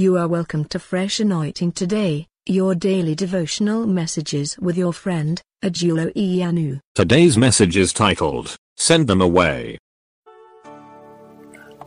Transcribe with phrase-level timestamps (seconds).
[0.00, 6.14] You are welcome to Fresh Anointing today, your daily devotional messages with your friend, Ajulo
[6.14, 6.78] Iyanu.
[6.94, 9.76] Today's message is titled, Send Them Away.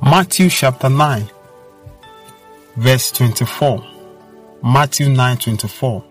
[0.04, 1.26] Matthew chapter 9,
[2.76, 3.82] verse 24.
[4.62, 6.04] Matthew 9 24.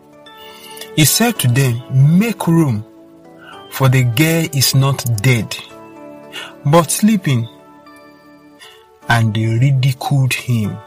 [0.96, 2.82] He said to them, Make room,
[3.72, 5.54] for the girl is not dead,
[6.64, 7.46] but sleeping.
[9.06, 10.78] And they ridiculed him.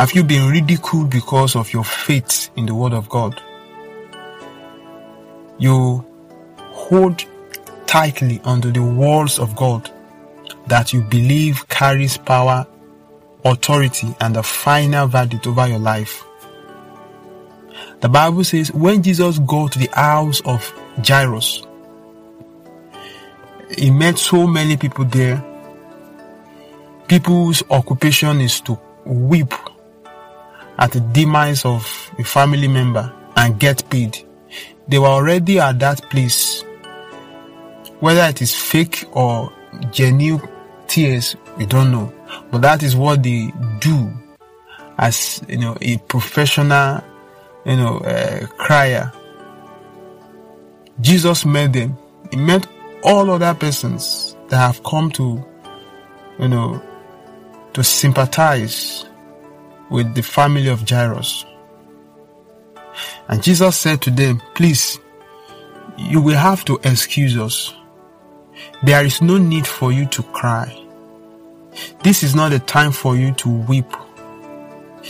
[0.00, 3.38] Have you been ridiculed because of your faith in the Word of God?
[5.58, 6.02] You
[6.56, 7.22] hold
[7.86, 9.90] tightly onto the words of God
[10.68, 12.66] that you believe carries power,
[13.44, 16.24] authority, and the final verdict over your life.
[18.00, 20.66] The Bible says when Jesus got to the house of
[21.06, 21.62] Jairus,
[23.76, 25.44] he met so many people there.
[27.06, 29.52] People's occupation is to weep
[30.80, 34.18] at the demise of a family member and get paid.
[34.88, 36.64] They were already at that place.
[38.00, 39.52] Whether it is fake or
[39.92, 40.48] genuine
[40.88, 42.12] tears, we don't know.
[42.50, 44.10] But that is what they do
[44.98, 47.02] as you know a professional,
[47.64, 49.12] you know, uh, crier.
[51.00, 51.96] Jesus met them.
[52.30, 52.66] He met
[53.02, 55.44] all other persons that have come to,
[56.38, 56.82] you know,
[57.72, 59.06] to sympathize
[59.90, 61.44] with the family of Jairus.
[63.28, 64.98] And Jesus said to them, Please,
[65.96, 67.74] you will have to excuse us.
[68.82, 70.76] There is no need for you to cry.
[72.02, 73.92] This is not the time for you to weep.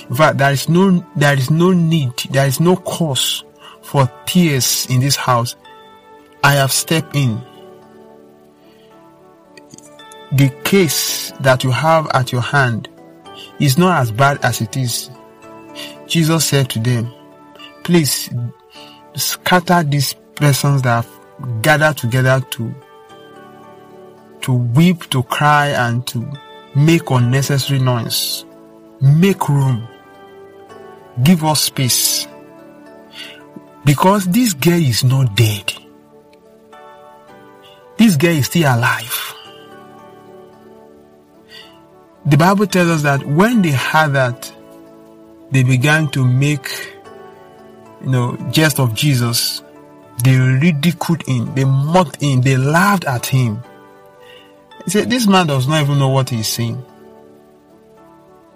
[0.09, 3.44] In fact, there is no, there is no need, there is no cause
[3.83, 5.56] for tears in this house.
[6.42, 7.41] I have stepped in.
[10.33, 12.89] The case that you have at your hand
[13.59, 15.11] is not as bad as it is.
[16.07, 17.13] Jesus said to them,
[17.85, 18.31] please
[19.15, 22.75] scatter these persons that have gathered together to
[24.43, 26.27] to weep, to cry, and to
[26.75, 28.45] make unnecessary noise.
[29.00, 29.87] Make room.
[31.23, 32.27] Give us space.
[33.84, 35.73] Because this girl is not dead.
[37.99, 39.34] This girl is still alive.
[42.26, 44.53] The Bible tells us that when they heard that,
[45.50, 46.69] they began to make,
[48.03, 49.62] you know, jest of Jesus.
[50.22, 51.54] They ridiculed him.
[51.54, 52.42] They mocked him.
[52.42, 53.62] They laughed at him.
[54.84, 56.76] He said, this man does not even know what he's saying.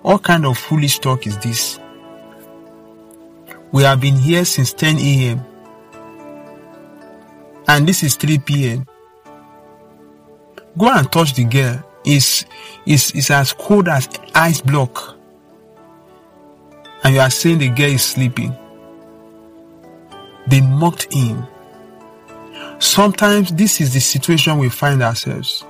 [0.02, 1.78] What kind of foolish talk is this?
[3.72, 5.44] We have been here since 10 a.m.
[7.66, 8.86] And this is 3 p.m.
[10.76, 11.82] Go and touch the girl.
[12.04, 12.44] It's,
[12.86, 15.16] it's, it's as cold as ice block.
[17.02, 18.56] And you are saying the girl is sleeping.
[20.46, 21.46] They mocked him.
[22.78, 25.64] Sometimes this is the situation we find ourselves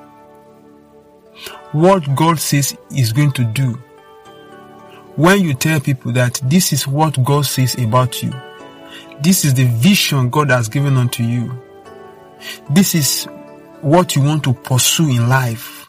[1.75, 3.73] what God says is going to do.
[5.17, 8.33] When you tell people that this is what God says about you,
[9.21, 11.61] this is the vision God has given unto you,
[12.71, 13.27] this is
[13.81, 15.84] what you want to pursue in life,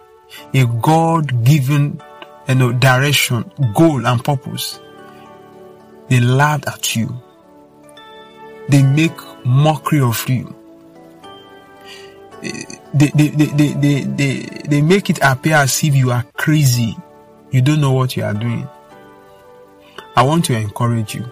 [0.53, 2.01] a God given
[2.47, 4.79] you know, direction, goal, and purpose,
[6.09, 7.13] they laugh at you.
[8.69, 9.15] They make
[9.45, 10.55] mockery of you
[12.43, 12.63] eh,
[12.93, 16.95] they, they, they, they, they, they, they make it appear as if you are crazy.
[17.51, 18.67] You don't know what you are doing.
[20.15, 21.25] I want to encourage you.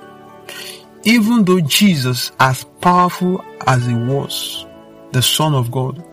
[1.06, 4.66] Even though Jesus, as powerful as he was,
[5.12, 6.03] the Son of God,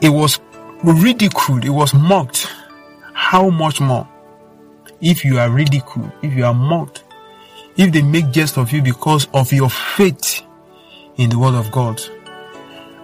[0.00, 0.38] it was
[0.82, 2.48] ridiculed, it was mocked.
[3.14, 4.08] How much more?
[5.00, 7.04] If you are ridiculed, if you are mocked,
[7.76, 10.42] if they make jest of you because of your faith
[11.16, 12.00] in the Word of God,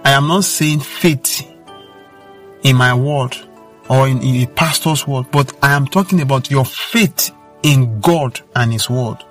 [0.05, 1.47] I am not saying faith
[2.63, 3.37] in my word
[3.89, 7.31] or in, in a pastor's word, but I am talking about your faith
[7.63, 9.25] in God and His word.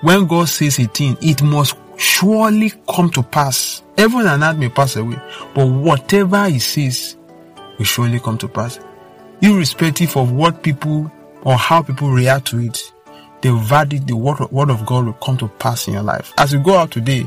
[0.00, 3.82] When God says a thing, it must surely come to pass.
[3.96, 5.20] Heaven and earth may pass away,
[5.54, 7.16] but whatever He says
[7.78, 8.78] will surely come to pass.
[9.40, 11.10] Irrespective of what people
[11.42, 12.92] or how people react to it,
[13.42, 16.32] the verdict, the word, word of God will come to pass in your life.
[16.38, 17.26] As you go out today,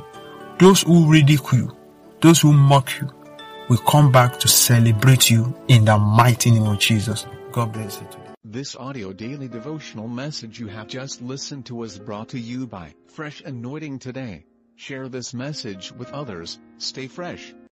[0.59, 1.77] those who ridicule, you,
[2.21, 3.09] those who mock you
[3.69, 7.25] will come back to celebrate you in the mighty name of Jesus.
[7.51, 8.07] God bless you.
[8.43, 12.93] This audio daily devotional message you have just listened to was brought to you by
[13.07, 14.45] Fresh Anointing Today.
[14.75, 16.59] Share this message with others.
[16.77, 17.53] Stay fresh.